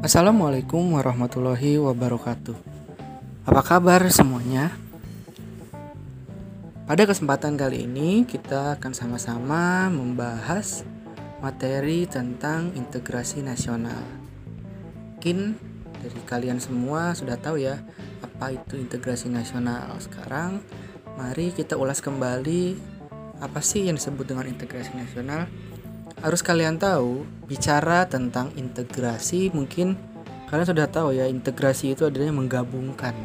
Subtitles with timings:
[0.00, 2.56] Assalamualaikum warahmatullahi wabarakatuh.
[3.44, 4.72] Apa kabar semuanya?
[6.88, 10.88] Pada kesempatan kali ini kita akan sama-sama membahas
[11.44, 14.00] materi tentang integrasi nasional.
[15.20, 15.60] Mungkin
[16.00, 17.76] dari kalian semua sudah tahu ya
[18.24, 20.00] apa itu integrasi nasional.
[20.00, 20.64] Sekarang
[21.20, 22.72] mari kita ulas kembali
[23.36, 25.44] apa sih yang disebut dengan integrasi nasional
[26.20, 29.96] harus kalian tahu bicara tentang integrasi mungkin
[30.52, 33.16] kalian sudah tahu ya integrasi itu adalah menggabungkan.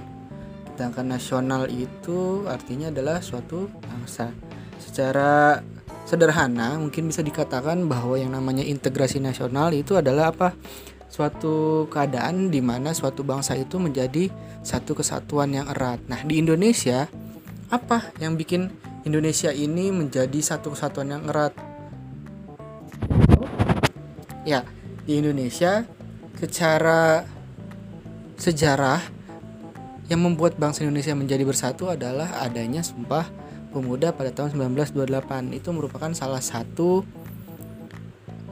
[0.75, 4.31] Sedangkan nasional itu artinya adalah suatu bangsa.
[4.79, 5.59] Secara
[6.03, 10.55] sederhana mungkin bisa dikatakan bahwa yang namanya integrasi nasional itu adalah apa?
[11.07, 14.27] Suatu keadaan di mana suatu bangsa itu menjadi
[14.61, 16.03] satu kesatuan yang erat.
[16.11, 17.07] Nah di Indonesia
[17.71, 18.69] apa yang bikin
[19.07, 21.74] Indonesia ini menjadi satu kesatuan yang erat
[24.45, 24.61] Ya,
[25.09, 25.89] di Indonesia
[26.37, 27.25] secara
[28.37, 29.01] sejarah
[30.05, 33.25] yang membuat bangsa Indonesia menjadi bersatu adalah adanya Sumpah
[33.73, 35.49] Pemuda pada tahun 1928.
[35.57, 37.01] Itu merupakan salah satu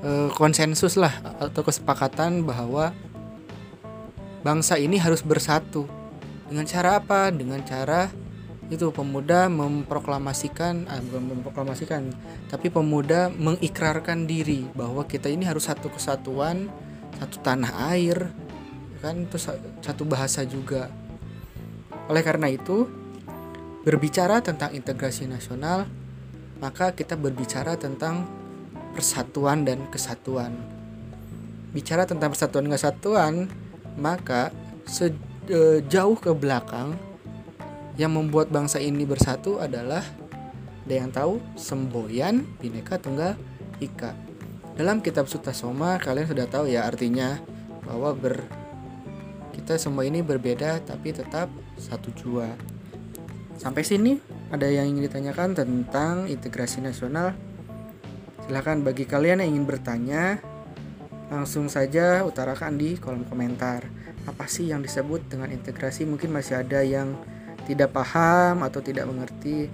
[0.01, 2.89] e, konsensus lah atau kesepakatan bahwa
[4.41, 5.85] bangsa ini harus bersatu.
[6.49, 7.29] Dengan cara apa?
[7.29, 8.09] Dengan cara
[8.75, 12.09] itu pemuda memproklamasikan ah, bukan memproklamasikan
[12.49, 16.67] tapi pemuda mengikrarkan diri bahwa kita ini harus satu kesatuan
[17.19, 18.33] satu tanah air
[19.03, 19.27] kan?
[19.27, 19.35] Itu
[19.83, 20.87] satu bahasa juga.
[22.07, 22.87] Oleh karena itu
[23.83, 25.83] berbicara tentang integrasi nasional
[26.63, 28.23] maka kita berbicara tentang
[28.95, 30.55] persatuan dan kesatuan.
[31.75, 33.33] Bicara tentang persatuan dan kesatuan
[33.99, 34.55] maka
[34.87, 36.95] sejauh ke belakang
[37.97, 40.01] yang membuat bangsa ini bersatu adalah
[40.83, 43.37] ada yang tahu semboyan bineka tunggal
[43.79, 44.17] ika.
[44.73, 47.37] Dalam kitab Sutasoma kalian sudah tahu ya artinya
[47.85, 48.41] bahwa ber
[49.53, 51.47] kita semua ini berbeda tapi tetap
[51.77, 52.49] satu jua.
[53.55, 54.17] Sampai sini
[54.49, 57.37] ada yang ingin ditanyakan tentang integrasi nasional?
[58.43, 60.41] Silahkan bagi kalian yang ingin bertanya
[61.31, 63.87] langsung saja utarakan di kolom komentar.
[64.27, 66.03] Apa sih yang disebut dengan integrasi?
[66.03, 67.15] Mungkin masih ada yang
[67.63, 69.71] tidak paham atau tidak mengerti.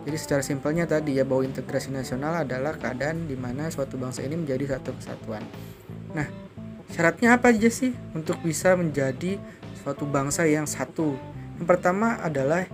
[0.00, 4.36] Jadi secara simpelnya tadi ya bahwa integrasi nasional adalah keadaan di mana suatu bangsa ini
[4.36, 5.44] menjadi satu kesatuan.
[6.16, 6.24] Nah,
[6.88, 9.36] syaratnya apa aja sih untuk bisa menjadi
[9.84, 11.12] suatu bangsa yang satu?
[11.60, 12.64] Yang pertama adalah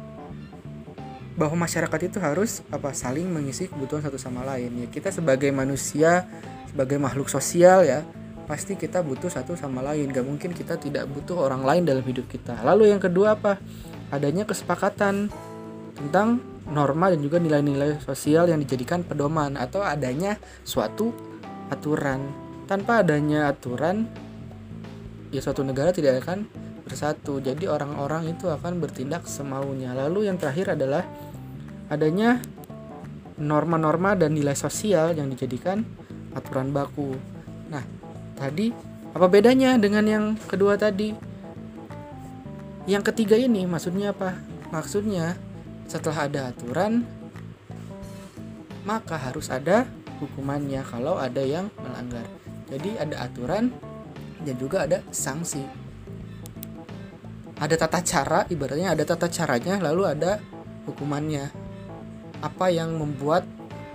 [1.37, 4.73] bahwa masyarakat itu harus apa saling mengisi kebutuhan satu sama lain.
[4.83, 6.25] Ya kita sebagai manusia,
[6.71, 8.07] sebagai makhluk sosial ya,
[8.49, 10.09] pasti kita butuh satu sama lain.
[10.15, 12.57] Gak mungkin kita tidak butuh orang lain dalam hidup kita.
[12.65, 13.61] Lalu yang kedua apa?
[14.11, 15.29] Adanya kesepakatan
[15.97, 20.37] tentang norma dan juga nilai-nilai sosial yang dijadikan pedoman atau adanya
[20.67, 21.15] suatu
[21.71, 22.27] aturan.
[22.67, 24.11] Tanpa adanya aturan,
[25.31, 26.51] ya suatu negara tidak akan
[26.83, 27.39] bersatu.
[27.39, 29.95] Jadi orang-orang itu akan bertindak semaunya.
[29.95, 31.07] Lalu yang terakhir adalah
[31.87, 32.43] adanya
[33.39, 35.87] norma-norma dan nilai sosial yang dijadikan
[36.35, 37.15] aturan baku.
[37.71, 37.83] Nah,
[38.35, 38.75] tadi
[39.15, 41.36] apa bedanya dengan yang kedua tadi?
[42.87, 44.39] Yang ketiga ini maksudnya apa?
[44.71, 45.35] Maksudnya
[45.91, 47.03] setelah ada aturan
[48.87, 49.91] maka harus ada
[50.23, 52.23] hukumannya kalau ada yang melanggar.
[52.71, 53.75] Jadi ada aturan
[54.47, 55.67] dan juga ada sanksi.
[57.59, 60.39] Ada tata cara, ibaratnya ada tata caranya lalu ada
[60.87, 61.51] hukumannya.
[62.39, 63.43] Apa yang membuat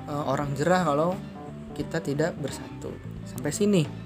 [0.03, 1.15] e, orang jerah kalau
[1.79, 2.91] kita tidak bersatu.
[3.23, 4.00] Sampai sini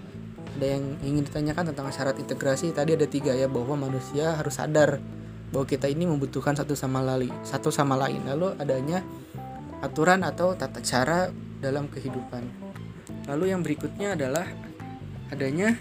[0.56, 2.72] ada yang ingin ditanyakan tentang syarat integrasi?
[2.72, 5.04] Tadi ada tiga ya bahwa manusia harus sadar
[5.52, 8.24] bahwa kita ini membutuhkan satu sama lain satu sama lain.
[8.24, 9.04] Lalu adanya
[9.84, 11.28] aturan atau tata cara
[11.60, 12.48] dalam kehidupan.
[13.28, 14.48] Lalu yang berikutnya adalah
[15.28, 15.76] adanya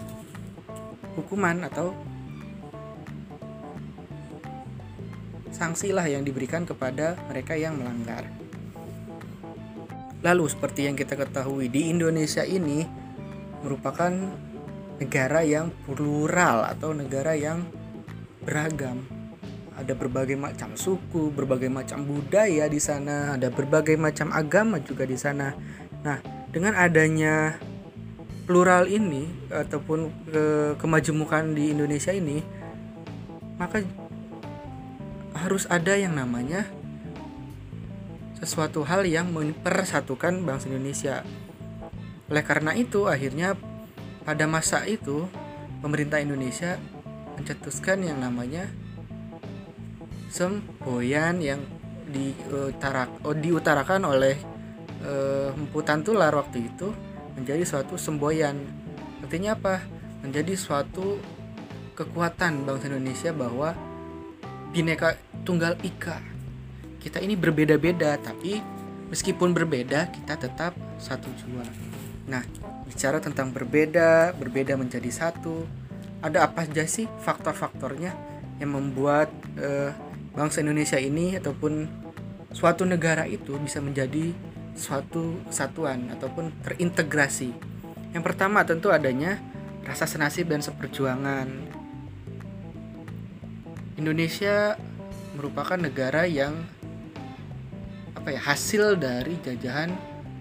[1.14, 1.94] hukuman atau
[5.54, 8.26] sanksi lah yang diberikan kepada mereka yang melanggar.
[10.24, 12.82] Lalu seperti yang kita ketahui di Indonesia ini
[13.62, 14.10] merupakan
[15.04, 17.60] negara yang plural atau negara yang
[18.40, 19.04] beragam.
[19.76, 25.18] Ada berbagai macam suku, berbagai macam budaya di sana, ada berbagai macam agama juga di
[25.20, 25.52] sana.
[26.00, 27.60] Nah, dengan adanya
[28.48, 29.98] plural ini ataupun
[30.30, 30.44] ke
[30.80, 32.40] kemajemukan di Indonesia ini,
[33.60, 33.84] maka
[35.34, 36.64] harus ada yang namanya
[38.38, 41.26] sesuatu hal yang mempersatukan bangsa Indonesia.
[42.30, 43.58] Oleh karena itu, akhirnya
[44.24, 45.28] pada masa itu
[45.84, 46.80] pemerintah Indonesia
[47.36, 48.66] mencetuskan yang namanya
[50.32, 51.60] semboyan yang
[52.08, 54.36] diutarak, oh, diutarakan oleh
[55.04, 56.90] uh, Empu Tantular waktu itu
[57.36, 58.56] menjadi suatu semboyan.
[59.22, 59.84] Artinya apa?
[60.24, 61.20] Menjadi suatu
[61.94, 63.76] kekuatan bangsa Indonesia bahwa
[64.74, 65.14] bineka
[65.46, 66.18] tunggal ika
[66.98, 68.58] kita ini berbeda-beda tapi
[69.12, 71.62] meskipun berbeda kita tetap satu jua
[72.24, 72.42] nah
[72.88, 75.64] bicara tentang berbeda berbeda menjadi satu
[76.24, 78.16] ada apa aja sih faktor-faktornya
[78.60, 79.28] yang membuat
[79.60, 79.92] eh,
[80.32, 81.84] bangsa Indonesia ini ataupun
[82.54, 84.32] suatu negara itu bisa menjadi
[84.74, 87.52] suatu kesatuan ataupun terintegrasi
[88.16, 89.36] yang pertama tentu adanya
[89.84, 91.46] rasa senasib dan seperjuangan
[93.94, 94.74] Indonesia
[95.38, 96.54] merupakan negara yang
[98.14, 99.92] apa ya hasil dari jajahan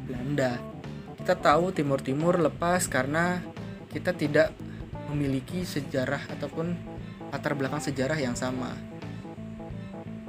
[0.07, 0.72] Belanda.
[1.23, 3.39] Kita tahu Timur Timur lepas karena
[3.87, 4.51] kita tidak
[5.07, 6.75] memiliki sejarah ataupun
[7.31, 8.75] latar belakang sejarah yang sama.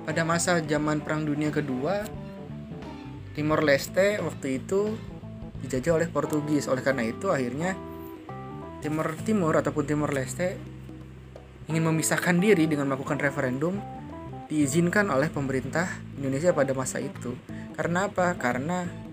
[0.06, 2.06] Pada masa zaman Perang Dunia Kedua,
[3.34, 4.94] Timor Leste waktu itu
[5.66, 6.70] dijajah oleh Portugis.
[6.70, 7.74] Oleh karena itu akhirnya
[8.78, 10.54] Timur Timur ataupun Timor Leste
[11.66, 13.82] ingin memisahkan diri dengan melakukan referendum
[14.46, 15.90] diizinkan oleh pemerintah
[16.22, 17.34] Indonesia pada masa itu.
[17.74, 18.38] Karena apa?
[18.38, 19.03] Karena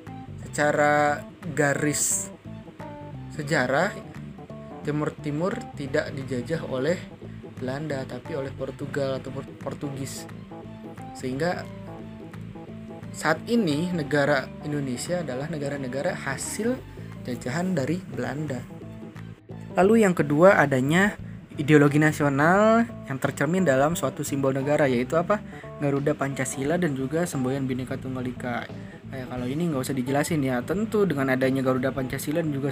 [0.46, 1.24] secara
[1.54, 2.32] garis
[3.34, 3.94] sejarah
[4.82, 6.98] Timur Timur tidak dijajah oleh
[7.62, 9.30] Belanda tapi oleh Portugal atau
[9.62, 10.26] Portugis.
[11.14, 11.62] Sehingga
[13.14, 16.74] saat ini negara Indonesia adalah negara-negara hasil
[17.22, 18.58] jajahan dari Belanda.
[19.78, 21.14] Lalu yang kedua adanya
[21.60, 25.38] ideologi nasional yang tercermin dalam suatu simbol negara yaitu apa
[25.78, 28.66] Garuda Pancasila dan juga semboyan Bhinneka Tunggal Ika.
[29.12, 30.64] Kayak kalau ini nggak usah dijelasin ya.
[30.64, 32.72] Tentu dengan adanya Garuda Pancasila dan juga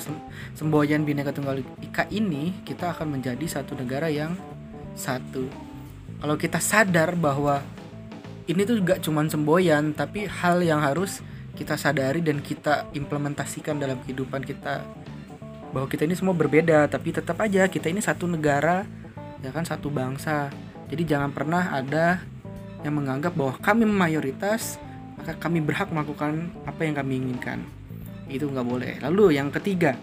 [0.55, 4.39] semboyan Bhinneka Tunggal Ika ini kita akan menjadi satu negara yang
[4.95, 5.43] satu.
[6.19, 7.59] Kalau kita sadar bahwa
[8.47, 11.19] ini tuh gak cuman semboyan tapi hal yang harus
[11.59, 14.79] kita sadari dan kita implementasikan dalam kehidupan kita
[15.69, 18.89] bahwa kita ini semua berbeda tapi tetap aja kita ini satu negara
[19.45, 20.49] ya kan satu bangsa
[20.89, 22.23] jadi jangan pernah ada
[22.81, 24.81] yang menganggap bahwa kami mayoritas
[25.19, 27.59] maka kami berhak melakukan apa yang kami inginkan.
[28.31, 28.93] Itu nggak boleh.
[29.03, 29.99] Lalu yang ketiga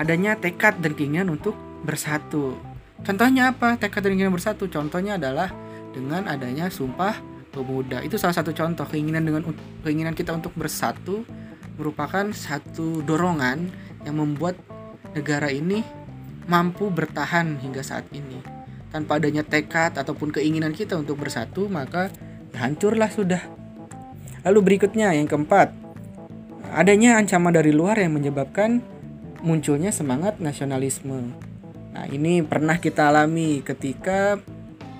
[0.00, 1.52] adanya tekad dan keinginan untuk
[1.84, 2.56] bersatu.
[3.04, 3.76] Contohnya apa?
[3.76, 4.66] Tekad dan keinginan bersatu?
[4.66, 5.52] Contohnya adalah
[5.92, 7.18] dengan adanya sumpah
[7.52, 8.00] pemuda.
[8.00, 8.86] Itu salah satu contoh.
[8.88, 9.42] Keinginan dengan
[9.84, 11.26] keinginan kita untuk bersatu
[11.78, 13.70] merupakan satu dorongan
[14.02, 14.58] yang membuat
[15.14, 15.82] negara ini
[16.48, 18.40] mampu bertahan hingga saat ini.
[18.88, 22.08] Tanpa adanya tekad ataupun keinginan kita untuk bersatu, maka
[22.56, 23.57] hancurlah sudah.
[24.46, 25.74] Lalu berikutnya yang keempat,
[26.74, 28.82] adanya ancaman dari luar yang menyebabkan
[29.42, 31.34] munculnya semangat nasionalisme.
[31.94, 34.38] Nah, ini pernah kita alami ketika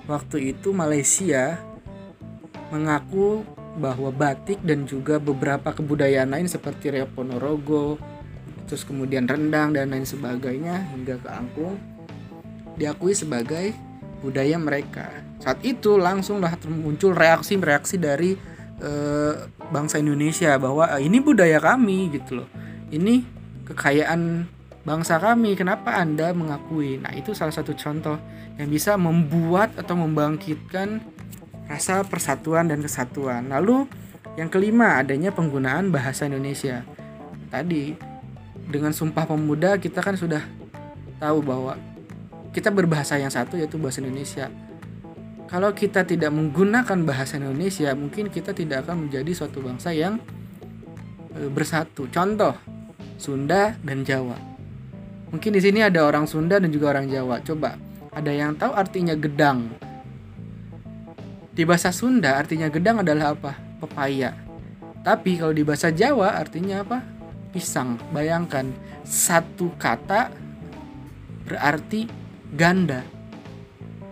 [0.09, 1.59] waktu itu Malaysia
[2.73, 3.43] mengaku
[3.79, 7.95] bahwa batik dan juga beberapa kebudayaan lain seperti Rio Ponorogo,
[8.67, 11.79] terus kemudian rendang dan lain sebagainya hingga ke angklung
[12.79, 13.75] diakui sebagai
[14.23, 15.11] budaya mereka.
[15.39, 18.35] Saat itu langsunglah muncul reaksi-reaksi dari
[18.79, 18.91] e,
[19.69, 22.49] bangsa Indonesia bahwa e, ini budaya kami gitu loh.
[22.89, 23.21] Ini
[23.69, 24.49] kekayaan
[24.87, 25.53] bangsa kami.
[25.53, 26.97] Kenapa Anda mengakui?
[26.97, 28.17] Nah, itu salah satu contoh
[28.57, 30.99] yang bisa membuat atau membangkitkan
[31.69, 33.53] rasa persatuan dan kesatuan.
[33.53, 33.85] Lalu
[34.35, 36.81] yang kelima adanya penggunaan bahasa Indonesia.
[37.53, 37.93] Tadi
[38.69, 40.41] dengan Sumpah Pemuda kita kan sudah
[41.21, 41.77] tahu bahwa
[42.49, 44.49] kita berbahasa yang satu yaitu bahasa Indonesia.
[45.49, 50.21] Kalau kita tidak menggunakan bahasa Indonesia, mungkin kita tidak akan menjadi suatu bangsa yang
[51.33, 52.05] e, bersatu.
[52.13, 52.53] Contoh,
[53.17, 54.37] Sunda dan Jawa.
[55.33, 57.41] Mungkin di sini ada orang Sunda dan juga orang Jawa.
[57.41, 57.81] Coba,
[58.13, 59.73] ada yang tahu artinya gedang?
[61.49, 63.57] Di bahasa Sunda artinya gedang adalah apa?
[63.81, 64.37] Pepaya.
[65.01, 67.01] Tapi kalau di bahasa Jawa artinya apa?
[67.49, 67.97] pisang.
[68.13, 68.69] Bayangkan
[69.01, 70.29] satu kata
[71.49, 72.05] berarti
[72.53, 73.01] ganda.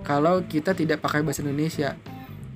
[0.08, 1.92] Kalau kita tidak pakai bahasa Indonesia.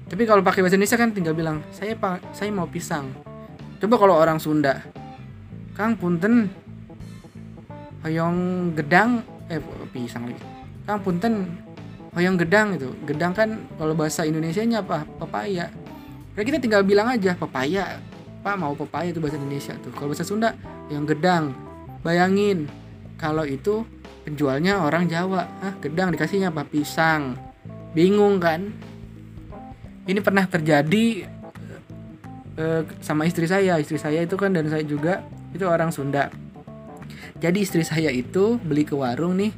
[0.08, 3.12] Tapi kalau pakai bahasa Indonesia kan tinggal bilang saya pak saya mau pisang.
[3.84, 4.80] Coba kalau orang Sunda,
[5.76, 6.48] Kang Punten,
[8.08, 9.20] hoyong gedang,
[9.52, 9.60] eh
[9.92, 10.40] pisang lagi.
[10.88, 11.60] Kang Punten,
[12.16, 12.88] hoyong gedang itu.
[13.04, 15.04] Gedang kan kalau bahasa Indonesia-nya apa?
[15.20, 15.68] Pepaya.
[16.40, 18.00] Jadi kita tinggal bilang aja pepaya
[18.42, 19.94] Pak mau pepaya itu bahasa Indonesia tuh.
[19.94, 20.58] Kalau bahasa Sunda
[20.90, 21.54] yang gedang.
[22.02, 22.66] Bayangin
[23.22, 23.86] kalau itu
[24.24, 25.48] penjualnya orang Jawa.
[25.62, 26.66] Ah, gedang dikasihnya apa?
[26.66, 27.36] Pisang.
[27.92, 28.72] Bingung kan?
[30.08, 31.28] Ini pernah terjadi
[32.58, 33.78] uh, sama istri saya.
[33.78, 36.32] Istri saya itu kan dan saya juga itu orang Sunda.
[37.42, 39.52] Jadi istri saya itu beli ke warung nih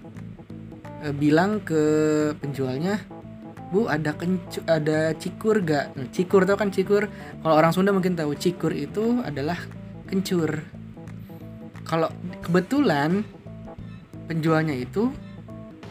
[1.03, 1.83] uh, bilang ke
[2.39, 3.03] penjualnya
[3.73, 7.09] bu ada kencu ada cikur gak nah, cikur tau kan cikur
[7.41, 9.57] kalau orang Sunda mungkin tahu cikur itu adalah
[10.05, 10.61] kencur
[11.81, 12.13] kalau
[12.45, 13.25] kebetulan
[14.25, 15.11] penjualnya itu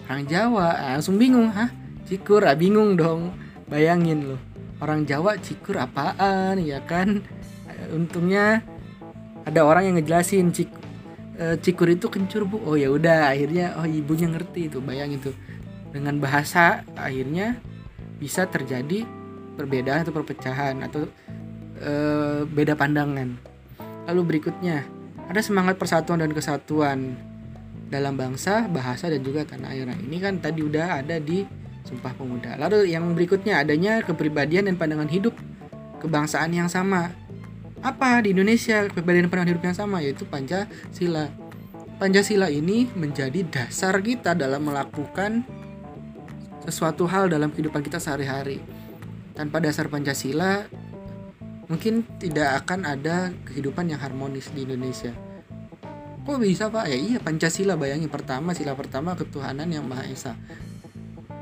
[0.08, 0.68] orang Jawa.
[0.76, 1.68] Ah, langsung bingung hah?
[2.08, 3.32] Cikur ah bingung dong.
[3.68, 7.22] Bayangin loh orang Jawa cikur apaan ya kan?
[7.94, 8.66] Untungnya
[9.46, 10.70] ada orang yang ngejelasin cik
[11.38, 12.58] e, cikur itu kencur bu.
[12.66, 15.36] Oh ya udah akhirnya oh ibunya ngerti itu bayangin tuh.
[15.94, 17.62] Dengan bahasa akhirnya
[18.18, 19.06] bisa terjadi
[19.54, 21.06] perbedaan atau perpecahan atau
[21.78, 21.92] e,
[22.50, 23.38] beda pandangan.
[24.10, 24.82] Lalu berikutnya
[25.30, 27.14] ada semangat persatuan dan kesatuan
[27.92, 31.44] dalam bangsa bahasa dan juga tanah air nah, ini kan tadi udah ada di
[31.84, 32.56] Sumpah Pemuda.
[32.56, 35.37] Lalu yang berikutnya adanya kepribadian dan pandangan hidup
[36.00, 37.12] kebangsaan yang sama.
[37.82, 41.28] Apa di Indonesia kepribadian dan pandangan hidup yang sama yaitu Pancasila.
[42.00, 45.44] Pancasila ini menjadi dasar kita dalam melakukan
[46.64, 48.62] sesuatu hal dalam kehidupan kita sehari-hari.
[49.34, 50.64] Tanpa dasar Pancasila
[51.66, 55.11] mungkin tidak akan ada kehidupan yang harmonis di Indonesia.
[56.23, 56.87] Kok bisa pak?
[56.87, 58.07] Ya iya Pancasila bayangin.
[58.07, 60.38] Pertama sila pertama ketuhanan yang Maha Esa.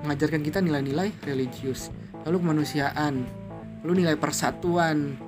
[0.09, 1.93] Mengajarkan kita nilai-nilai religius.
[2.25, 3.29] Lalu kemanusiaan.
[3.85, 5.21] Lalu nilai persatuan.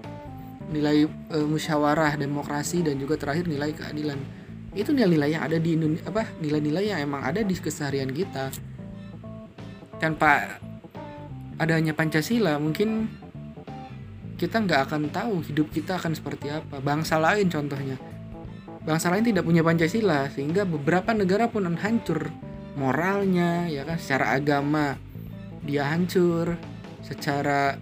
[0.72, 4.16] Nilai e, musyawarah demokrasi dan juga terakhir nilai keadilan.
[4.72, 8.48] Itu nilai-nilai yang ada di Indonesia apa nilai-nilai yang emang ada di keseharian kita.
[10.00, 10.56] Tanpa
[11.60, 13.04] adanya Pancasila mungkin
[14.40, 16.80] kita nggak akan tahu hidup kita akan seperti apa.
[16.80, 18.11] Bangsa lain contohnya
[18.82, 22.30] bangsa lain tidak punya Pancasila sehingga beberapa negara pun hancur
[22.74, 23.98] moralnya ya kan?
[23.98, 24.98] Secara agama
[25.62, 26.58] dia hancur
[27.06, 27.78] secara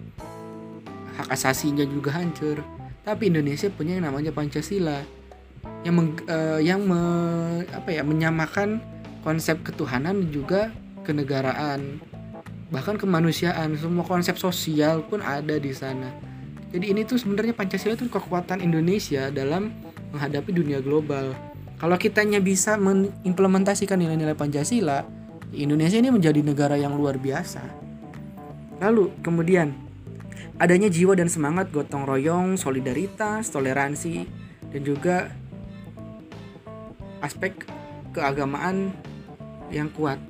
[1.17, 2.61] hak asasinya juga hancur.
[3.01, 5.01] Tapi Indonesia punya yang namanya Pancasila
[5.81, 7.01] yang meng, uh, yang me,
[7.73, 8.81] apa ya menyamakan
[9.25, 10.69] konsep ketuhanan juga
[11.01, 11.97] kenegaraan
[12.69, 13.73] bahkan kemanusiaan.
[13.77, 16.30] Semua konsep sosial pun ada di sana
[16.71, 19.75] jadi ini tuh sebenarnya Pancasila itu kekuatan Indonesia dalam
[20.15, 21.35] menghadapi dunia global
[21.81, 25.01] kalau kitanya bisa mengimplementasikan nilai-nilai Pancasila,
[25.49, 27.65] Indonesia ini menjadi negara yang luar biasa.
[28.77, 29.73] Lalu kemudian
[30.61, 34.29] adanya jiwa dan semangat gotong royong, solidaritas, toleransi,
[34.69, 35.33] dan juga
[37.25, 37.65] aspek
[38.13, 38.93] keagamaan
[39.73, 40.21] yang kuat.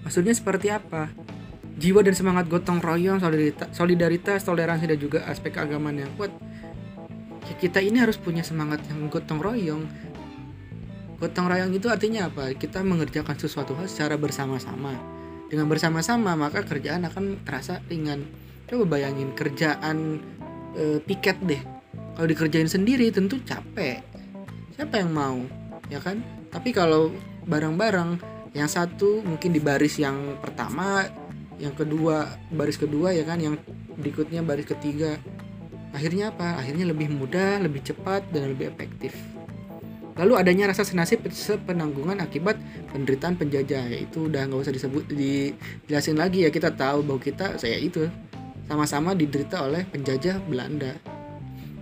[0.00, 1.12] Maksudnya seperti apa?
[1.74, 3.18] Jiwa dan semangat gotong royong,
[3.74, 6.30] solidaritas, toleransi dan juga aspek keagamaan yang kuat.
[7.50, 9.84] Ya, kita ini harus punya semangat yang gotong royong
[11.24, 12.52] Gotong royong itu artinya apa?
[12.52, 14.92] Kita mengerjakan sesuatu hal secara bersama-sama.
[15.46, 18.26] Dengan bersama-sama maka kerjaan akan terasa ringan.
[18.66, 20.20] Coba bayangin kerjaan
[20.74, 21.62] e, piket deh.
[22.18, 24.02] Kalau dikerjain sendiri tentu capek.
[24.76, 25.38] Siapa yang mau?
[25.88, 26.20] Ya kan?
[26.50, 27.14] Tapi kalau
[27.46, 28.18] bareng-bareng
[28.52, 31.08] yang satu mungkin di baris yang pertama,
[31.58, 33.58] yang kedua baris kedua ya kan, yang
[33.98, 35.18] berikutnya baris ketiga.
[35.94, 36.58] Akhirnya apa?
[36.58, 39.14] Akhirnya lebih mudah, lebih cepat dan lebih efektif.
[40.14, 42.54] Lalu adanya rasa senasib sepenanggungan akibat
[42.94, 47.74] penderitaan penjajah yaitu udah nggak usah disebut dijelasin lagi ya kita tahu bahwa kita saya
[47.82, 48.06] itu
[48.70, 50.94] sama-sama diderita oleh penjajah Belanda.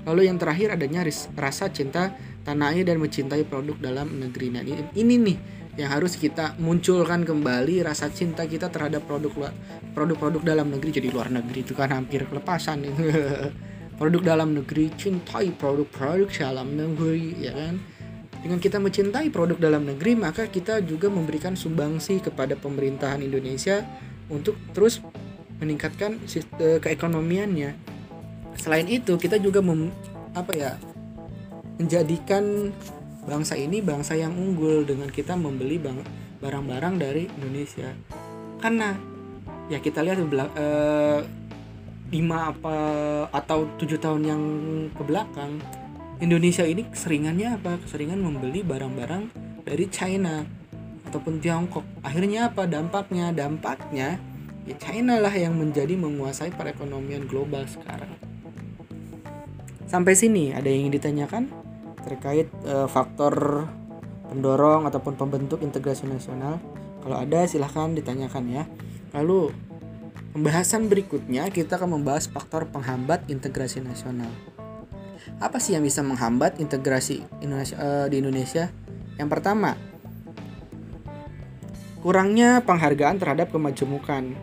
[0.08, 1.04] Lalu yang terakhir adanya
[1.36, 4.50] rasa cinta tanah air dan mencintai produk dalam negeri.
[4.50, 5.38] Nah ini, ini nih
[5.80, 9.52] yang harus kita munculkan kembali rasa cinta kita terhadap produk
[9.96, 11.00] produk-produk dalam negeri.
[11.00, 12.84] Jadi luar negeri itu kan hampir kelepasan.
[13.92, 17.78] Produk dalam negeri cintai produk-produk dalam negeri ya kan?
[18.42, 23.86] Dengan kita mencintai produk dalam negeri, maka kita juga memberikan sumbangsi kepada pemerintahan Indonesia
[24.26, 24.98] untuk terus
[25.62, 27.78] meningkatkan sistem keekonomiannya.
[28.58, 29.94] Selain itu, kita juga mem,
[30.34, 30.74] apa ya
[31.78, 32.74] menjadikan
[33.22, 35.78] bangsa ini bangsa yang unggul dengan kita membeli
[36.42, 37.94] barang-barang dari Indonesia.
[38.58, 38.94] Karena
[39.70, 40.18] ya kita lihat
[40.58, 41.20] eh,
[42.12, 42.76] lima apa
[43.32, 44.42] atau tujuh tahun yang
[44.92, 45.62] ke belakang
[46.22, 47.82] Indonesia ini keseringannya apa?
[47.82, 49.34] Keseringan membeli barang-barang
[49.66, 50.46] dari China
[51.10, 51.82] ataupun Tiongkok.
[52.06, 53.34] Akhirnya apa dampaknya?
[53.34, 54.22] Dampaknya
[54.62, 58.14] ya China lah yang menjadi menguasai perekonomian global sekarang.
[59.90, 61.42] Sampai sini ada yang ingin ditanyakan
[62.02, 63.66] terkait uh, faktor
[64.28, 66.58] pendorong ataupun pembentuk integrasi nasional?
[67.02, 68.64] Kalau ada silahkan ditanyakan ya.
[69.14, 69.50] Lalu
[70.36, 74.30] pembahasan berikutnya kita akan membahas faktor penghambat integrasi nasional
[75.42, 78.70] apa sih yang bisa menghambat integrasi Indonesia uh, di Indonesia?
[79.18, 79.74] Yang pertama,
[81.98, 84.34] kurangnya penghargaan terhadap kemajemukan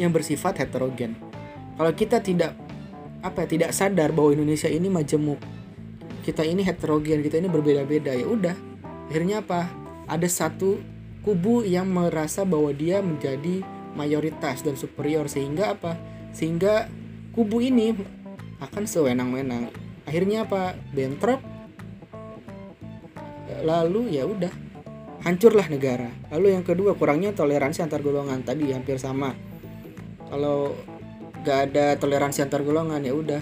[0.00, 1.16] yang bersifat heterogen.
[1.76, 2.56] Kalau kita tidak
[3.24, 5.40] apa ya, tidak sadar bahwa Indonesia ini majemuk,
[6.24, 8.56] kita ini heterogen, kita ini berbeda-beda ya udah.
[9.12, 9.68] Akhirnya apa?
[10.08, 10.80] Ada satu
[11.20, 13.60] kubu yang merasa bahwa dia menjadi
[13.92, 16.00] mayoritas dan superior sehingga apa?
[16.32, 16.88] Sehingga
[17.36, 17.92] kubu ini
[18.64, 19.68] akan sewenang-wenang
[20.04, 21.40] akhirnya apa bentrok
[23.64, 24.52] lalu ya udah
[25.24, 26.12] hancurlah negara.
[26.28, 29.32] Lalu yang kedua kurangnya toleransi antar golongan tadi hampir sama.
[30.28, 30.76] Kalau
[31.40, 33.40] nggak ada toleransi antar golongan ya udah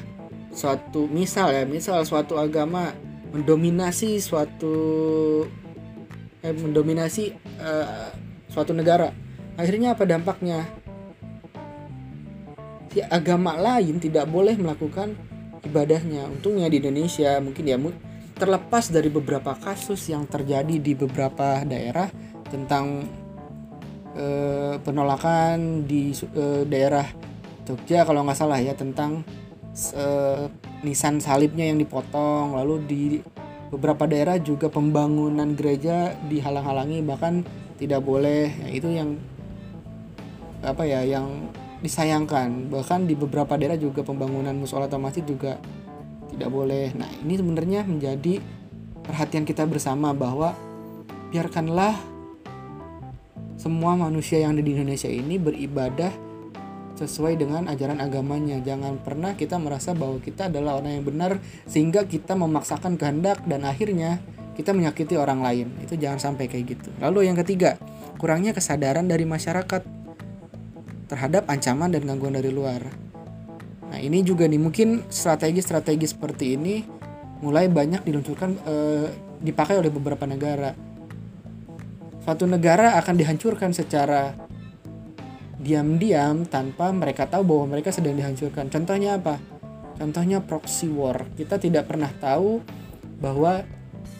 [0.52, 2.92] suatu misal ya misal suatu agama
[3.32, 4.75] mendominasi suatu
[6.44, 8.12] eh, mendominasi uh,
[8.52, 9.11] suatu negara
[9.56, 10.64] akhirnya apa dampaknya?
[12.92, 15.16] Si agama lain tidak boleh melakukan
[15.64, 16.28] ibadahnya.
[16.28, 17.80] Untungnya di Indonesia mungkin ya
[18.37, 22.09] terlepas dari beberapa kasus yang terjadi di beberapa daerah
[22.52, 23.09] tentang
[24.12, 27.06] eh, penolakan di eh, daerah
[27.62, 29.23] Jogja kalau nggak salah ya tentang
[30.84, 32.56] nisan salibnya yang dipotong.
[32.56, 33.02] Lalu di
[33.72, 37.44] beberapa daerah juga pembangunan gereja dihalang-halangi bahkan
[37.80, 38.52] tidak boleh.
[38.52, 39.16] Ya, itu yang
[40.62, 41.50] apa ya yang
[41.82, 42.70] disayangkan.
[42.70, 45.58] Bahkan di beberapa daerah juga pembangunan musola atau masjid juga
[46.32, 46.92] tidak boleh.
[46.96, 48.38] Nah ini sebenarnya menjadi
[49.02, 50.54] perhatian kita bersama bahwa
[51.34, 51.96] biarkanlah
[53.58, 56.10] semua manusia yang ada di Indonesia ini beribadah
[57.02, 58.62] sesuai dengan ajaran agamanya.
[58.62, 61.32] Jangan pernah kita merasa bahwa kita adalah orang yang benar
[61.66, 64.23] sehingga kita memaksakan kehendak dan akhirnya
[64.54, 65.68] kita menyakiti orang lain.
[65.82, 66.88] Itu jangan sampai kayak gitu.
[67.02, 67.80] Lalu yang ketiga,
[68.21, 69.82] kurangnya kesadaran dari masyarakat
[71.11, 72.88] terhadap ancaman dan gangguan dari luar.
[73.92, 76.80] Nah, ini juga nih mungkin strategi-strategi seperti ini
[77.44, 78.75] mulai banyak diluncurkan e,
[79.44, 80.73] dipakai oleh beberapa negara.
[82.25, 84.32] Suatu negara akan dihancurkan secara
[85.62, 88.69] diam-diam tanpa mereka tahu bahwa mereka sedang dihancurkan.
[88.69, 89.38] Contohnya apa?
[89.97, 91.31] Contohnya proxy war.
[91.38, 92.59] Kita tidak pernah tahu
[93.23, 93.62] bahwa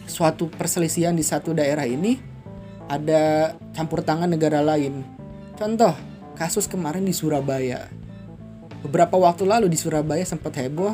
[0.07, 2.17] suatu perselisihan di satu daerah ini
[2.87, 5.03] ada campur tangan negara lain.
[5.59, 5.95] Contoh,
[6.39, 8.03] kasus kemarin di Surabaya
[8.83, 10.91] Beberapa waktu lalu di Surabaya sempat heboh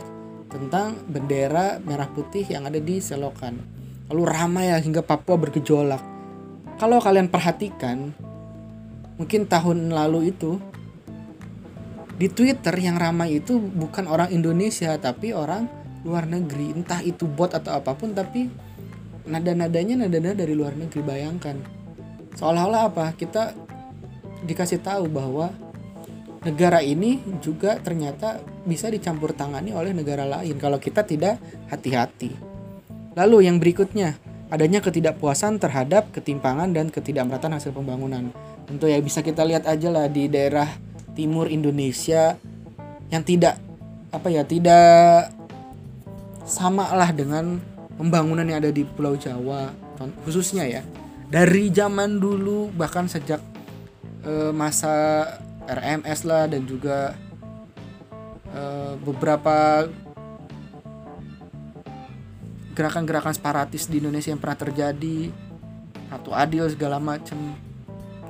[0.52, 3.56] tentang bendera merah putih yang ada di selokan.
[4.12, 6.00] Lalu ramai ya hingga Papua bergejolak.
[6.76, 8.12] Kalau kalian perhatikan,
[9.18, 10.56] mungkin tahun lalu itu
[12.18, 15.70] di Twitter yang ramai itu bukan orang Indonesia tapi orang
[16.02, 16.74] luar negeri.
[16.74, 18.50] Entah itu bot atau apa pun tapi
[19.26, 20.98] nada-nadanya nada-nada dari luar negeri.
[21.02, 21.56] Bayangkan.
[22.34, 23.06] Seolah-olah apa?
[23.14, 23.54] Kita
[24.42, 25.54] dikasih tahu bahwa
[26.42, 31.38] negara ini juga ternyata bisa dicampur tangani oleh negara lain kalau kita tidak
[31.70, 32.34] hati-hati.
[33.14, 34.18] Lalu yang berikutnya,
[34.50, 38.30] adanya ketidakpuasan terhadap ketimpangan dan ketidakmerataan hasil pembangunan.
[38.68, 40.68] Tentu ya bisa kita lihat aja lah di daerah
[41.16, 42.36] timur Indonesia
[43.08, 43.56] yang tidak
[44.12, 45.32] apa ya tidak
[46.44, 47.60] sama lah dengan
[47.96, 49.72] pembangunan yang ada di Pulau Jawa
[50.22, 50.84] khususnya ya.
[51.28, 53.40] Dari zaman dulu bahkan sejak
[54.24, 55.24] e, masa
[55.68, 57.12] RMS lah dan juga
[58.52, 59.84] uh, beberapa
[62.72, 65.28] gerakan-gerakan separatis di Indonesia yang pernah terjadi
[66.08, 67.36] atau adil segala macam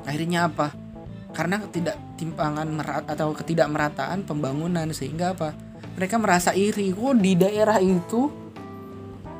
[0.08, 0.72] akhirnya apa?
[1.36, 5.52] Karena ketidaktimpangan merat atau ketidakmerataan pembangunan sehingga apa?
[6.00, 6.90] Mereka merasa iri.
[6.96, 8.32] Kok di daerah itu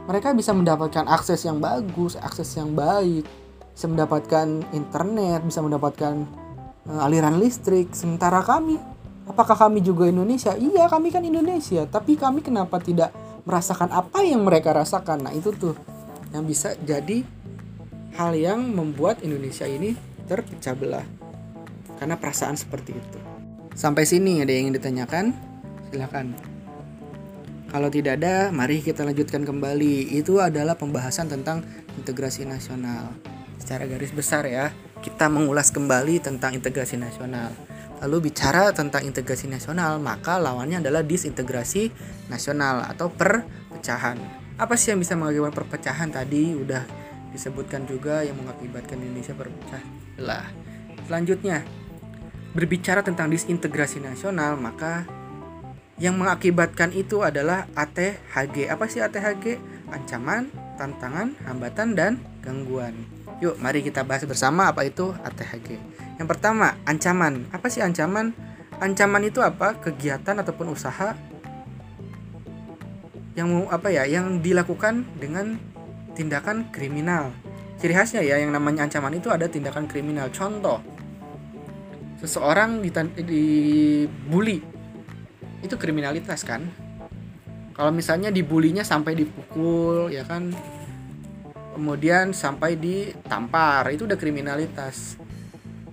[0.09, 3.28] mereka bisa mendapatkan akses yang bagus akses yang baik
[3.76, 6.24] bisa mendapatkan internet bisa mendapatkan
[6.88, 7.92] uh, aliran listrik.
[7.92, 8.81] Sementara kami
[9.28, 10.57] apakah kami juga Indonesia?
[10.57, 11.85] Iya kami kan Indonesia.
[11.87, 13.12] Tapi kami kenapa tidak
[13.44, 15.28] merasakan apa yang mereka rasakan?
[15.28, 15.76] Nah itu tuh
[16.33, 17.22] yang bisa jadi
[18.16, 19.94] hal yang membuat Indonesia ini
[20.29, 21.07] terpecah belah
[21.97, 23.19] karena perasaan seperti itu
[23.73, 25.25] sampai sini ada yang ingin ditanyakan
[25.88, 26.37] silakan
[27.69, 30.17] kalau tidak ada, mari kita lanjutkan kembali.
[30.17, 31.61] Itu adalah pembahasan tentang
[32.01, 33.12] integrasi nasional.
[33.61, 34.73] Secara garis besar ya
[35.05, 37.53] kita mengulas kembali tentang integrasi nasional.
[38.01, 41.91] Lalu bicara tentang integrasi nasional, maka lawannya adalah disintegrasi
[42.31, 44.17] nasional atau perpecahan.
[44.57, 46.83] Apa sih yang bisa mengakibatkan perpecahan tadi udah
[47.33, 49.83] disebutkan juga yang mengakibatkan Indonesia berpecah
[50.17, 50.49] belah.
[51.07, 51.64] Selanjutnya,
[52.53, 55.09] berbicara tentang disintegrasi nasional, maka
[55.99, 58.71] yang mengakibatkan itu adalah ATHG.
[58.71, 59.59] Apa sih ATHG?
[59.91, 62.12] Ancaman, tantangan, hambatan, dan
[62.45, 62.95] gangguan.
[63.38, 65.79] Yuk, mari kita bahas bersama apa itu ATHG.
[66.19, 67.47] Yang pertama, ancaman.
[67.55, 68.35] Apa sih ancaman?
[68.79, 69.79] Ancaman itu apa?
[69.79, 71.14] Kegiatan ataupun usaha
[73.38, 74.07] yang apa ya?
[74.07, 75.59] Yang dilakukan dengan
[76.18, 77.31] tindakan kriminal.
[77.78, 80.35] Ciri khasnya ya, yang namanya ancaman itu ada tindakan kriminal.
[80.35, 80.83] Contoh,
[82.18, 84.59] seseorang dibully,
[85.62, 86.66] itu kriminalitas kan?
[87.78, 90.50] Kalau misalnya dibulinya sampai dipukul, ya kan?
[91.78, 95.14] kemudian sampai ditampar itu udah kriminalitas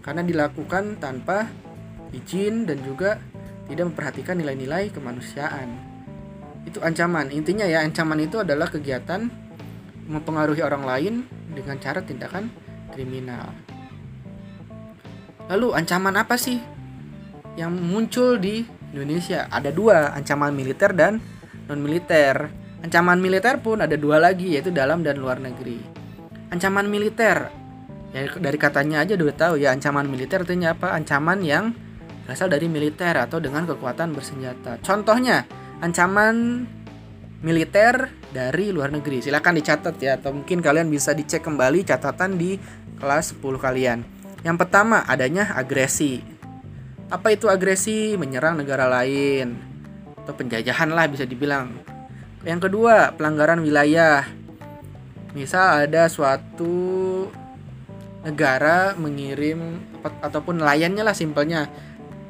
[0.02, 1.46] karena dilakukan tanpa
[2.10, 3.22] izin dan juga
[3.70, 5.78] tidak memperhatikan nilai-nilai kemanusiaan
[6.66, 9.30] itu ancaman intinya ya ancaman itu adalah kegiatan
[10.06, 11.14] mempengaruhi orang lain
[11.52, 12.50] dengan cara tindakan
[12.94, 13.52] kriminal.
[15.50, 16.58] Lalu ancaman apa sih
[17.58, 19.46] yang muncul di Indonesia?
[19.50, 21.22] Ada dua, ancaman militer dan
[21.70, 22.50] non militer.
[22.82, 25.82] Ancaman militer pun ada dua lagi yaitu dalam dan luar negeri.
[26.54, 27.50] Ancaman militer
[28.16, 30.96] ya dari katanya aja udah tahu ya ancaman militer artinya apa?
[30.96, 31.76] Ancaman yang
[32.26, 34.82] berasal dari militer atau dengan kekuatan bersenjata.
[34.82, 35.46] Contohnya
[35.84, 36.66] ancaman
[37.46, 39.22] militer dari luar negeri.
[39.22, 42.58] Silahkan dicatat ya atau mungkin kalian bisa dicek kembali catatan di
[42.98, 44.02] kelas 10 kalian.
[44.42, 46.26] Yang pertama adanya agresi.
[47.14, 48.18] Apa itu agresi?
[48.18, 49.54] Menyerang negara lain
[50.26, 51.70] atau penjajahan lah bisa dibilang.
[52.42, 54.26] Yang kedua, pelanggaran wilayah.
[55.38, 57.30] Misal ada suatu
[58.26, 61.70] negara mengirim ataupun nelayannya lah simpelnya.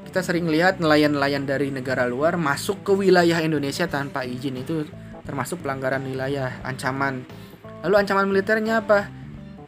[0.04, 4.84] Kita sering lihat nelayan-nelayan dari negara luar masuk ke wilayah Indonesia tanpa izin itu
[5.26, 7.26] termasuk pelanggaran wilayah, ancaman.
[7.84, 9.10] Lalu ancaman militernya apa?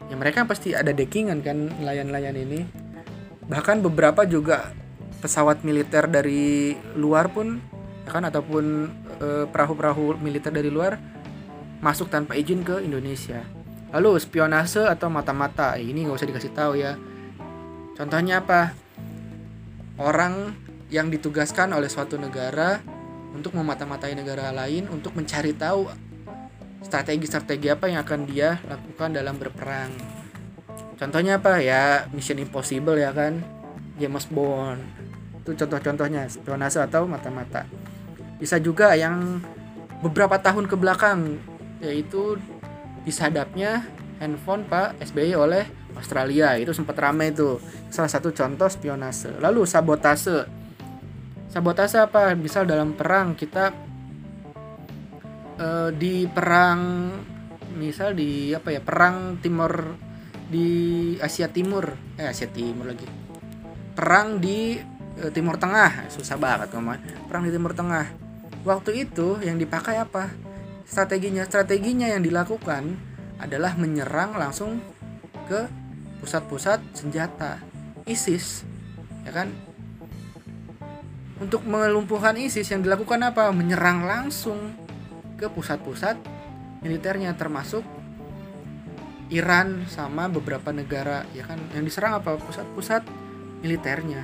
[0.07, 2.63] Ya mereka pasti ada dekingan kan nelayan-nelayan ini.
[3.49, 4.71] Bahkan beberapa juga
[5.19, 7.57] pesawat militer dari luar pun
[8.05, 10.95] ya kan ataupun perahu perahu-perahu militer dari luar
[11.81, 13.43] masuk tanpa izin ke Indonesia.
[13.91, 16.95] Lalu spionase atau mata-mata eh, ini nggak usah dikasih tahu ya.
[17.97, 18.77] Contohnya apa?
[19.97, 20.53] Orang
[20.93, 22.79] yang ditugaskan oleh suatu negara
[23.37, 25.85] untuk memata-matai negara lain untuk mencari tahu
[26.81, 29.93] strategi-strategi apa yang akan dia lakukan dalam berperang.
[30.97, 31.61] Contohnya apa?
[31.61, 33.45] Ya Mission Impossible ya kan?
[34.01, 34.81] James Bond
[35.47, 37.63] itu contoh-contohnya spionase atau mata-mata.
[38.35, 39.39] Bisa juga yang
[40.03, 41.39] beberapa tahun ke belakang
[41.79, 42.35] yaitu
[43.07, 43.87] disadapnya
[44.19, 45.63] handphone Pak SBY oleh
[45.95, 46.59] Australia.
[46.59, 47.63] Itu sempat ramai itu.
[47.87, 49.39] Salah satu contoh spionase.
[49.39, 50.56] Lalu sabotase
[51.51, 52.35] sabotase apa?
[52.35, 53.71] Misal dalam perang kita
[55.59, 57.11] uh, di perang
[57.77, 59.95] misal di apa ya perang timur
[60.47, 60.67] di
[61.19, 61.95] Asia Timur.
[62.15, 63.07] Eh Asia Timur lagi.
[63.97, 64.77] Perang di
[65.23, 66.07] uh, Timur Tengah.
[66.11, 67.27] Susah banget ngomong.
[67.27, 68.05] Perang di Timur Tengah.
[68.63, 70.31] Waktu itu yang dipakai apa?
[70.87, 72.95] Strateginya strateginya yang dilakukan
[73.37, 74.79] adalah menyerang langsung
[75.47, 75.67] ke
[76.19, 77.61] pusat-pusat senjata.
[78.07, 78.63] ISIS,
[79.27, 79.51] ya kan?
[81.37, 83.53] Untuk melumpuhkan ISIS yang dilakukan apa?
[83.53, 84.73] Menyerang langsung
[85.37, 86.17] ke pusat-pusat
[86.81, 87.85] militernya termasuk
[89.29, 93.03] Iran sama beberapa negara ya kan yang diserang apa pusat-pusat
[93.59, 94.23] militernya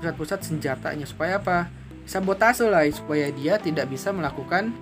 [0.00, 1.70] pusat-pusat senjatanya supaya apa
[2.04, 4.74] sabotase lah supaya dia tidak bisa melakukan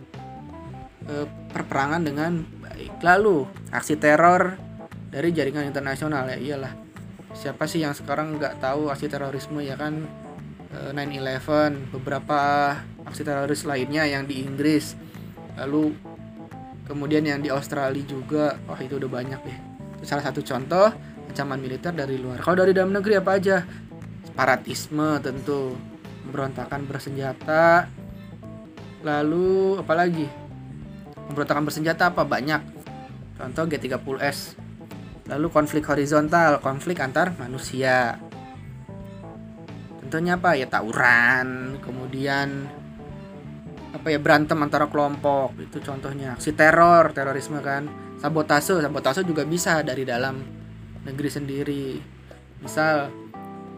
[1.07, 2.98] e, perperangan dengan baik.
[3.05, 4.59] Lalu aksi teror
[5.12, 6.75] dari jaringan internasional ya iyalah.
[7.37, 10.03] Siapa sih yang sekarang nggak tahu aksi terorisme ya kan
[10.72, 12.40] 9/11 beberapa
[13.04, 14.96] aksi teroris lainnya yang di Inggris.
[15.61, 15.92] Lalu
[16.88, 18.56] kemudian yang di Australia juga.
[18.64, 19.58] Wah, itu udah banyak deh.
[20.00, 20.88] Itu salah satu contoh
[21.28, 22.40] ancaman militer dari luar.
[22.40, 23.64] Kalau dari dalam negeri apa aja?
[24.24, 25.76] Separatisme tentu
[26.24, 27.90] pemberontakan bersenjata
[29.02, 30.30] lalu apalagi
[31.28, 32.62] pemberontakan bersenjata apa banyak
[33.37, 34.54] contoh G30S
[35.26, 38.22] lalu konflik horizontal konflik antar manusia
[40.12, 42.68] tentunya apa ya tawuran kemudian
[43.96, 46.37] apa ya berantem antara kelompok itu contohnya.
[46.37, 47.88] Aksi teror terorisme kan.
[48.20, 50.37] Sabotase sabotase juga bisa dari dalam
[51.09, 51.96] negeri sendiri.
[52.61, 53.09] Misal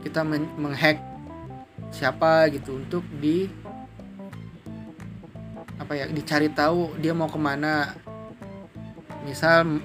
[0.02, 0.26] kita
[0.58, 0.98] menghack
[1.94, 3.46] siapa gitu untuk di
[5.78, 7.94] apa ya dicari tahu dia mau ke mana.
[9.22, 9.78] Misal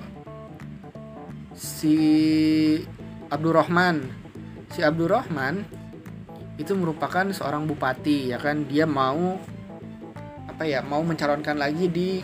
[1.53, 1.97] si
[3.29, 4.01] Abdurrahman.
[4.73, 5.78] Si Abdurrahman
[6.59, 8.67] itu merupakan seorang bupati ya kan?
[8.67, 9.39] Dia mau
[10.45, 12.19] apa ya mau mencalonkan lagi di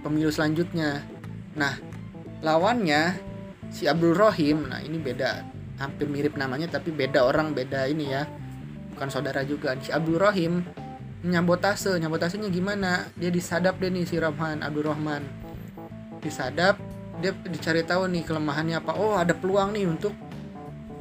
[0.00, 1.02] pemilu selanjutnya.
[1.58, 1.74] Nah
[2.38, 3.18] lawannya
[3.74, 5.42] si Abdul Rohim nah ini beda
[5.82, 8.22] hampir mirip namanya tapi beda orang beda ini ya
[8.94, 9.74] bukan saudara juga.
[9.82, 10.62] Si Abdul Rahim
[11.26, 13.10] nyabotase nyabotasenya gimana?
[13.18, 15.26] Dia disadap deh nih si Rahman Abdul Rahman.
[16.22, 16.78] Disadap
[17.18, 18.94] dia dicari tahu nih kelemahannya apa.
[18.94, 20.14] Oh ada peluang nih untuk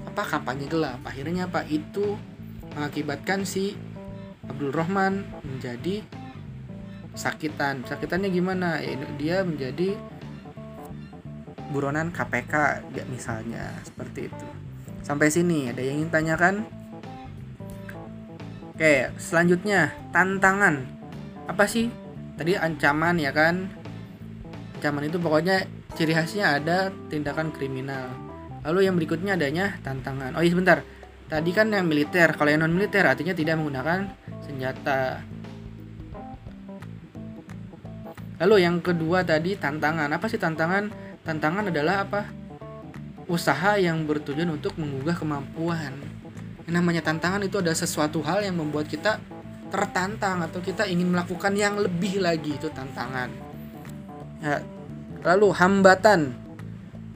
[0.10, 1.06] apa kampanye gelap.
[1.06, 1.62] Akhirnya apa?
[1.70, 2.18] Itu
[2.78, 3.74] mengakibatkan si
[4.46, 6.06] Abdul Rahman menjadi
[7.18, 9.98] sakitan sakitannya gimana ya, dia menjadi
[11.74, 14.48] buronan KPK misalnya seperti itu
[15.02, 16.56] sampai sini ada yang ingin tanyakan
[18.78, 20.86] Oke, selanjutnya tantangan.
[21.50, 21.90] Apa sih?
[22.38, 23.74] Tadi ancaman ya kan?
[24.78, 25.66] Ancaman itu pokoknya
[25.98, 28.06] ciri khasnya ada tindakan kriminal.
[28.62, 30.38] Lalu yang berikutnya adanya tantangan.
[30.38, 30.86] Oh iya sebentar.
[31.28, 32.32] Tadi kan yang militer.
[32.36, 34.08] Kalau yang non militer artinya tidak menggunakan
[34.48, 35.20] senjata.
[38.40, 40.08] Lalu yang kedua tadi tantangan.
[40.12, 40.88] Apa sih tantangan?
[41.28, 42.22] Tantangan adalah apa?
[43.28, 45.94] usaha yang bertujuan untuk menggugah kemampuan.
[46.64, 49.20] Yang namanya tantangan itu ada sesuatu hal yang membuat kita
[49.68, 53.28] tertantang atau kita ingin melakukan yang lebih lagi itu tantangan.
[54.40, 54.64] Ya,
[55.28, 56.32] lalu hambatan.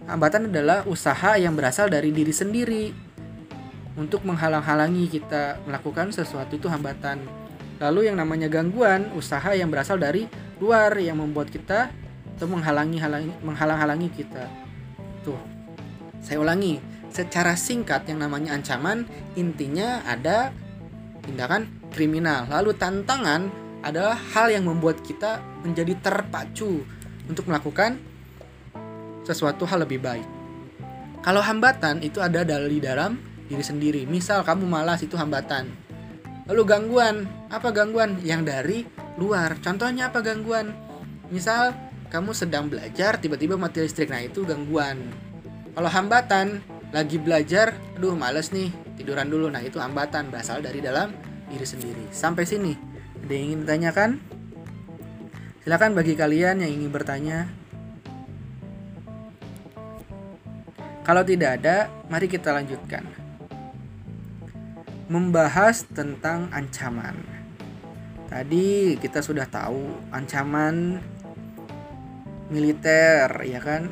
[0.08, 2.84] Hambatan adalah usaha yang berasal dari diri sendiri
[3.99, 7.19] untuk menghalang-halangi kita melakukan sesuatu itu hambatan.
[7.82, 10.30] Lalu yang namanya gangguan, usaha yang berasal dari
[10.62, 11.89] luar yang membuat kita
[12.38, 14.45] atau menghalangi halangi menghalang-halangi kita.
[15.25, 15.38] Tuh.
[16.21, 16.77] Saya ulangi,
[17.10, 20.54] secara singkat yang namanya ancaman intinya ada
[21.25, 22.45] tindakan kriminal.
[22.47, 23.49] Lalu tantangan
[23.82, 26.86] adalah hal yang membuat kita menjadi terpacu
[27.25, 27.97] untuk melakukan
[29.25, 30.25] sesuatu hal lebih baik.
[31.21, 34.02] Kalau hambatan itu ada dari dalam diri sendiri.
[34.08, 35.68] Misal kamu malas itu hambatan.
[36.48, 38.18] Lalu gangguan, apa gangguan?
[38.24, 38.78] Yang dari
[39.20, 39.60] luar.
[39.60, 40.72] Contohnya apa gangguan?
[41.28, 41.76] Misal
[42.12, 44.12] kamu sedang belajar tiba-tiba mati listrik.
[44.12, 45.00] Nah, itu gangguan.
[45.72, 46.60] Kalau hambatan,
[46.92, 48.68] lagi belajar, aduh males nih,
[49.00, 49.48] tiduran dulu.
[49.48, 51.16] Nah, itu hambatan berasal dari dalam
[51.48, 52.12] diri sendiri.
[52.12, 52.76] Sampai sini,
[53.24, 54.10] ada yang ingin ditanyakan?
[55.64, 57.48] Silakan bagi kalian yang ingin bertanya.
[61.08, 63.20] Kalau tidak ada, mari kita lanjutkan.
[65.12, 67.19] Membahas tentang ancaman.
[68.32, 71.04] Tadi kita sudah tahu ancaman
[72.47, 73.91] militer, ya kan?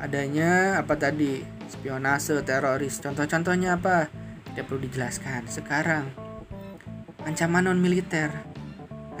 [0.00, 1.44] adanya apa tadi?
[1.70, 2.98] Spionase teroris.
[2.98, 4.10] Contoh-contohnya apa?
[4.50, 5.46] Tidak perlu dijelaskan.
[5.46, 6.10] Sekarang
[7.22, 8.32] ancaman non militer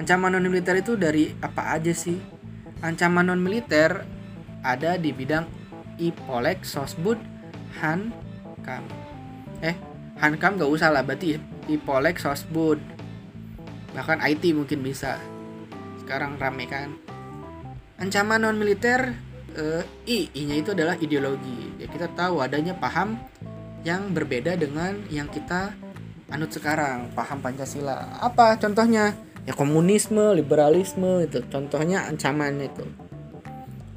[0.00, 2.18] ancaman non militer itu dari apa aja sih?
[2.80, 4.02] Ancaman non militer
[4.64, 5.46] ada di bidang
[6.00, 7.20] ipolek sosbud
[7.78, 8.84] hankam
[9.60, 9.76] eh
[10.20, 12.78] hankam gak usah lah berarti ipolek sosbud
[13.96, 15.18] bahkan IT mungkin bisa
[16.04, 16.94] sekarang rame kan
[17.98, 19.16] ancaman non militer
[19.56, 21.74] uh, I, I-nya itu adalah ideologi.
[21.80, 23.18] Ya kita tahu adanya paham
[23.82, 25.72] yang berbeda dengan yang kita
[26.30, 28.20] anut sekarang, paham Pancasila.
[28.20, 29.16] Apa contohnya?
[29.48, 32.84] Ya komunisme, liberalisme itu contohnya ancaman itu.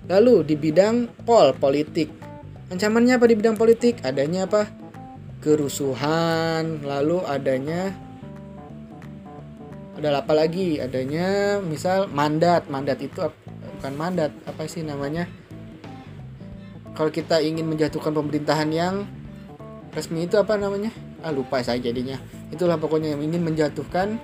[0.07, 2.09] Lalu di bidang pol politik.
[2.71, 4.01] Ancamannya apa di bidang politik?
[4.01, 4.82] Adanya apa?
[5.43, 7.91] Kerusuhan, lalu adanya
[9.99, 10.79] ada apa lagi?
[10.79, 12.71] Adanya misal mandat.
[12.71, 13.19] Mandat itu
[13.77, 15.27] bukan mandat, apa sih namanya?
[16.93, 18.95] kalau kita ingin menjatuhkan pemerintahan yang
[19.93, 20.93] resmi itu apa namanya
[21.25, 22.17] ah lupa saya jadinya
[22.53, 24.17] itulah pokoknya yang ingin menjatuhkan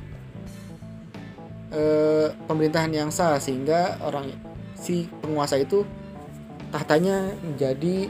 [1.74, 4.30] eh, pemerintahan yang sah sehingga orang
[4.78, 5.86] si penguasa itu
[6.70, 8.10] tahtanya menjadi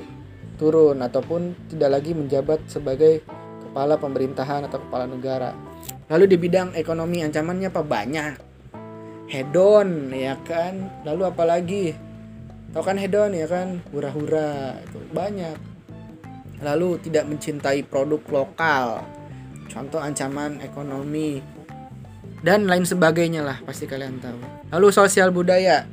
[0.60, 3.24] turun ataupun tidak lagi menjabat sebagai
[3.64, 5.56] kepala pemerintahan atau kepala negara.
[6.12, 8.34] Lalu di bidang ekonomi ancamannya apa banyak?
[9.32, 11.02] Hedon ya kan.
[11.08, 11.84] Lalu apalagi
[12.70, 15.58] Tahu kan hedon ya kan, hura-hura itu banyak.
[16.62, 19.02] Lalu tidak mencintai produk lokal.
[19.66, 21.42] Contoh ancaman ekonomi
[22.46, 24.70] dan lain sebagainya lah pasti kalian tahu.
[24.70, 25.90] Lalu sosial budaya.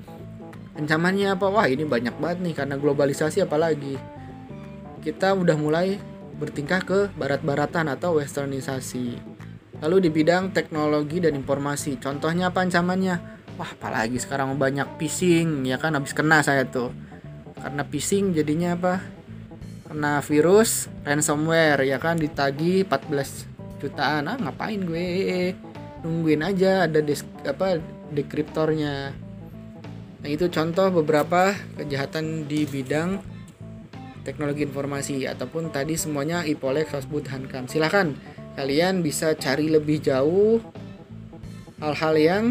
[0.77, 1.49] Ancamannya apa?
[1.49, 3.97] Wah, ini banyak banget nih karena globalisasi apalagi.
[5.07, 6.03] Kita udah mulai
[6.35, 9.39] bertingkah ke barat-baratan atau westernisasi.
[9.87, 12.03] Lalu di bidang teknologi dan informasi.
[12.03, 13.37] Contohnya apa ancamannya?
[13.57, 16.93] wah apalagi sekarang banyak phishing ya kan habis kena saya tuh
[17.57, 18.95] karena phishing jadinya apa
[19.89, 25.57] kena virus ransomware ya kan ditagi 14 jutaan ah ngapain gue
[26.05, 27.81] nungguin aja ada des apa
[28.13, 29.17] dekriptornya
[30.21, 33.25] nah itu contoh beberapa kejahatan di bidang
[34.27, 37.71] teknologi informasi ataupun tadi semuanya Ipolek, Sosbud, Hankam.
[37.71, 38.11] Silahkan
[38.59, 40.59] kalian bisa cari lebih jauh
[41.79, 42.45] hal-hal yang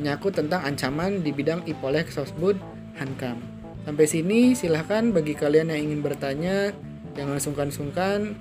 [0.00, 2.56] menyangkut tentang ancaman di bidang Ipolek Sosbud
[2.96, 3.36] Hankam.
[3.84, 6.72] Sampai sini silahkan bagi kalian yang ingin bertanya
[7.12, 8.32] jangan sungkan-sungkan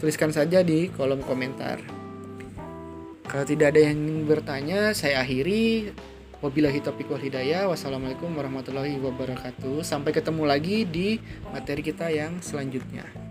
[0.00, 1.76] tuliskan saja di kolom komentar.
[3.26, 5.90] Kalau tidak ada yang ingin bertanya, saya akhiri.
[6.44, 7.64] Wabillahi taufiq wal hidayah.
[7.72, 9.80] Wassalamualaikum warahmatullahi wabarakatuh.
[9.80, 11.16] Sampai ketemu lagi di
[11.48, 13.25] materi kita yang selanjutnya.